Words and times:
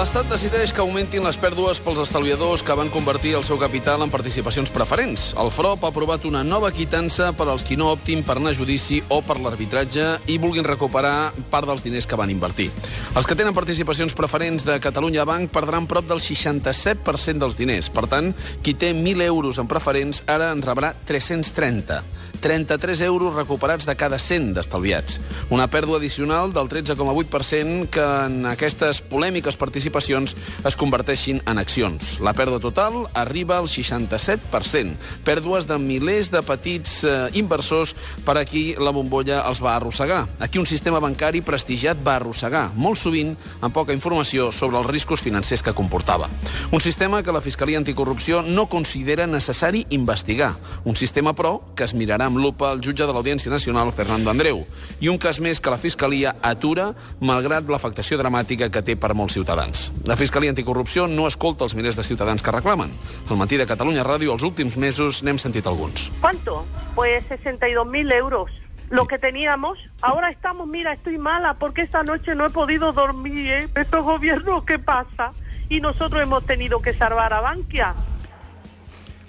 L'Estat 0.00 0.30
decideix 0.32 0.70
que 0.72 0.80
augmentin 0.80 1.20
les 1.26 1.36
pèrdues 1.36 1.76
pels 1.84 1.98
estalviadors 2.00 2.62
que 2.64 2.72
van 2.72 2.88
convertir 2.88 3.34
el 3.36 3.42
seu 3.44 3.58
capital 3.60 4.00
en 4.00 4.08
participacions 4.08 4.70
preferents. 4.72 5.26
El 5.36 5.50
FROP 5.52 5.82
ha 5.84 5.90
aprovat 5.92 6.22
una 6.24 6.40
nova 6.40 6.70
quitança 6.72 7.26
per 7.36 7.50
als 7.52 7.66
qui 7.68 7.76
no 7.76 7.90
optin 7.92 8.22
per 8.24 8.38
anar 8.38 8.54
a 8.54 8.56
judici 8.56 9.02
o 9.12 9.18
per 9.20 9.36
l'arbitratge 9.36 10.06
i 10.32 10.38
vulguin 10.40 10.64
recuperar 10.64 11.34
part 11.52 11.68
dels 11.68 11.84
diners 11.84 12.08
que 12.08 12.16
van 12.16 12.32
invertir. 12.32 12.70
Els 13.12 13.28
que 13.28 13.36
tenen 13.36 13.52
participacions 13.52 14.16
preferents 14.16 14.64
de 14.64 14.78
Catalunya 14.80 15.26
Banc 15.28 15.52
perdran 15.52 15.84
prop 15.90 16.08
del 16.08 16.24
67% 16.24 17.36
dels 17.44 17.60
diners. 17.60 17.92
Per 17.92 18.06
tant, 18.08 18.32
qui 18.64 18.72
té 18.72 18.94
1.000 18.96 19.26
euros 19.28 19.60
en 19.60 19.68
preferents 19.68 20.22
ara 20.32 20.48
en 20.56 20.64
rebrà 20.64 20.94
330. 21.04 22.00
33 22.40 23.02
euros 23.04 23.34
recuperats 23.36 23.84
de 23.84 23.92
cada 24.00 24.16
100 24.16 24.54
d'estalviats. 24.56 25.20
Una 25.52 25.68
pèrdua 25.68 25.98
addicional 26.00 26.54
del 26.56 26.72
13,8% 26.72 27.90
que 27.92 28.06
en 28.24 28.46
aquestes 28.48 29.02
polèmiques 29.04 29.60
participacions 29.60 29.89
es 29.90 30.76
converteixin 30.76 31.40
en 31.46 31.58
accions. 31.58 32.18
La 32.20 32.32
pèrdua 32.36 32.60
total 32.62 33.06
arriba 33.14 33.58
al 33.58 33.68
67%. 33.68 34.96
Pèrdues 35.24 35.66
de 35.68 35.78
milers 35.78 36.30
de 36.30 36.42
petits 36.46 37.02
eh, 37.04 37.28
inversors 37.38 37.94
per 38.24 38.36
a 38.38 38.44
qui 38.44 38.74
la 38.78 38.92
bombolla 38.94 39.42
els 39.48 39.60
va 39.62 39.74
arrossegar. 39.76 40.26
Aquí 40.40 40.58
un 40.58 40.66
sistema 40.66 41.00
bancari 41.00 41.42
prestigiat 41.42 42.00
va 42.04 42.16
arrossegar, 42.18 42.70
molt 42.76 42.98
sovint 43.00 43.34
amb 43.60 43.74
poca 43.74 43.94
informació 43.96 44.50
sobre 44.52 44.78
els 44.80 44.88
riscos 44.90 45.20
financers 45.24 45.62
que 45.62 45.74
comportava. 45.76 46.28
Un 46.70 46.80
sistema 46.80 47.22
que 47.22 47.32
la 47.32 47.42
Fiscalia 47.44 47.78
Anticorrupció 47.78 48.42
no 48.42 48.66
considera 48.68 49.26
necessari 49.26 49.86
investigar. 49.90 50.54
Un 50.84 50.96
sistema, 50.96 51.34
però, 51.34 51.58
que 51.74 51.84
es 51.84 51.94
mirarà 51.94 52.28
amb 52.30 52.40
lupa 52.40 52.72
el 52.74 52.82
jutge 52.84 53.06
de 53.06 53.12
l'Audiència 53.14 53.52
Nacional, 53.52 53.92
Fernando 53.92 54.30
Andreu. 54.30 54.64
I 55.00 55.08
un 55.08 55.18
cas 55.18 55.40
més 55.40 55.60
que 55.60 55.72
la 55.72 55.80
Fiscalia 55.80 56.36
atura, 56.42 56.92
malgrat 57.20 57.68
l'afectació 57.68 58.20
dramàtica 58.20 58.70
que 58.70 58.84
té 58.84 58.96
per 58.96 59.14
molts 59.14 59.38
ciutadans. 59.38 59.79
La 60.04 60.16
Fiscalia 60.16 60.50
Anticorrupció 60.50 61.06
no 61.06 61.26
escolta 61.28 61.64
els 61.66 61.74
milers 61.74 61.96
de 61.96 62.04
ciutadans 62.04 62.42
que 62.42 62.52
reclamen. 62.54 62.90
Al 63.28 63.38
matí 63.40 63.56
de 63.60 63.66
Catalunya 63.66 64.04
Ràdio, 64.06 64.34
els 64.34 64.44
últims 64.46 64.76
mesos, 64.76 65.22
n'hem 65.22 65.38
sentit 65.38 65.66
alguns. 65.66 66.10
¿Cuánto? 66.20 66.64
Pues 66.94 67.24
62.000 67.28 68.12
euros. 68.12 68.50
Lo 68.90 69.06
que 69.06 69.18
teníamos, 69.18 69.78
ahora 70.02 70.30
estamos, 70.30 70.66
mira, 70.66 70.92
estoy 70.92 71.16
mala 71.16 71.54
porque 71.54 71.82
esta 71.82 72.02
noche 72.02 72.34
no 72.34 72.46
he 72.46 72.50
podido 72.50 72.92
dormir, 72.92 73.46
¿eh? 73.46 73.68
Estos 73.76 74.04
gobiernos, 74.04 74.64
¿qué 74.64 74.80
pasa? 74.80 75.32
Y 75.68 75.80
nosotros 75.80 76.20
hemos 76.20 76.44
tenido 76.44 76.82
que 76.82 76.92
salvar 76.92 77.32
a 77.32 77.40
Bankia. 77.40 77.94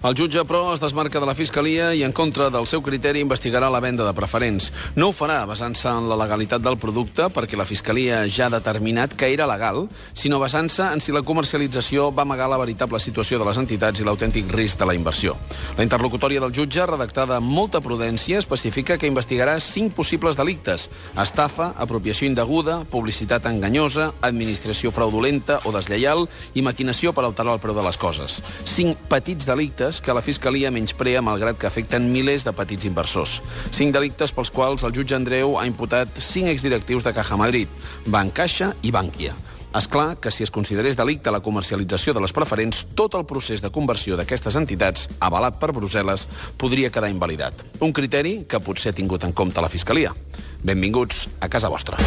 El 0.00 0.14
jutge, 0.16 0.40
però, 0.48 0.70
es 0.72 0.80
desmarca 0.80 1.20
de 1.20 1.26
la 1.28 1.34
Fiscalia 1.36 1.90
i, 1.92 2.00
en 2.06 2.14
contra 2.16 2.46
del 2.48 2.64
seu 2.64 2.80
criteri, 2.80 3.20
investigarà 3.20 3.68
la 3.68 3.82
venda 3.84 4.00
de 4.06 4.14
preferents. 4.16 4.70
No 4.96 5.10
ho 5.10 5.12
farà 5.12 5.42
basant-se 5.44 5.90
en 5.92 6.06
la 6.08 6.16
legalitat 6.16 6.62
del 6.64 6.78
producte, 6.80 7.26
perquè 7.28 7.58
la 7.60 7.66
Fiscalia 7.68 8.22
ja 8.24 8.46
ha 8.46 8.54
determinat 8.54 9.12
que 9.12 9.28
era 9.28 9.44
legal, 9.44 9.82
sinó 10.16 10.38
basant-se 10.40 10.86
en 10.94 11.04
si 11.04 11.12
la 11.12 11.20
comercialització 11.20 12.06
va 12.16 12.24
amagar 12.24 12.48
la 12.48 12.56
veritable 12.62 12.96
situació 12.96 13.36
de 13.36 13.48
les 13.50 13.60
entitats 13.60 14.00
i 14.00 14.06
l'autèntic 14.08 14.48
risc 14.56 14.80
de 14.80 14.88
la 14.88 14.94
inversió. 14.96 15.34
La 15.76 15.84
interlocutòria 15.84 16.40
del 16.40 16.56
jutge, 16.56 16.88
redactada 16.88 17.36
amb 17.36 17.52
molta 17.60 17.84
prudència, 17.84 18.40
especifica 18.40 18.96
que 18.96 19.10
investigarà 19.12 19.58
cinc 19.60 19.92
possibles 20.00 20.40
delictes. 20.40 20.88
Estafa, 21.12 21.74
apropiació 21.76 22.24
indeguda, 22.30 22.78
publicitat 22.88 23.50
enganyosa, 23.52 24.14
administració 24.24 24.96
fraudulenta 24.96 25.60
o 25.68 25.76
deslleial 25.76 26.24
i 26.56 26.64
maquinació 26.64 27.12
per 27.12 27.28
alterar 27.28 27.58
el 27.58 27.60
preu 27.60 27.76
de 27.76 27.84
les 27.84 28.00
coses. 28.00 28.40
Cinc 28.64 28.96
petits 29.12 29.44
delictes 29.44 29.89
delictes 29.90 30.00
que 30.00 30.14
la 30.14 30.22
Fiscalia 30.22 30.70
menysprea 30.70 31.20
malgrat 31.22 31.58
que 31.58 31.66
afecten 31.66 32.12
milers 32.12 32.44
de 32.44 32.52
petits 32.52 32.86
inversors. 32.86 33.40
Cinc 33.72 33.92
delictes 33.92 34.32
pels 34.32 34.50
quals 34.50 34.84
el 34.84 34.94
jutge 34.94 35.16
Andreu 35.16 35.58
ha 35.58 35.66
imputat 35.66 36.08
cinc 36.18 36.48
exdirectius 36.48 37.02
de 37.04 37.12
Caja 37.12 37.36
Madrid, 37.36 37.68
Bancaixa 38.06 38.74
i 38.82 38.90
Bankia. 38.90 39.34
És 39.74 39.86
clar 39.86 40.18
que 40.18 40.30
si 40.30 40.42
es 40.42 40.50
considerés 40.50 40.96
delicte 40.96 41.30
la 41.30 41.40
comercialització 41.40 42.12
de 42.14 42.20
les 42.20 42.32
preferents, 42.32 42.86
tot 42.94 43.14
el 43.14 43.24
procés 43.24 43.62
de 43.62 43.70
conversió 43.70 44.16
d'aquestes 44.16 44.56
entitats, 44.56 45.08
avalat 45.20 45.60
per 45.60 45.70
Brussel·les, 45.72 46.26
podria 46.58 46.90
quedar 46.90 47.10
invalidat. 47.10 47.54
Un 47.80 47.92
criteri 47.92 48.44
que 48.48 48.60
potser 48.60 48.90
ha 48.90 48.98
tingut 48.98 49.24
en 49.24 49.32
compte 49.32 49.62
la 49.62 49.70
Fiscalia. 49.70 50.14
Benvinguts 50.62 51.28
a 51.40 51.48
casa 51.48 51.70
vostra. 51.70 51.98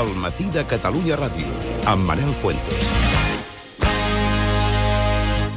El 0.00 0.16
matí 0.16 0.48
de 0.52 0.64
Catalunya 0.64 1.20
Ràdio, 1.20 1.52
amb 1.86 2.08
Manel 2.08 2.32
Fuentes. 2.40 3.07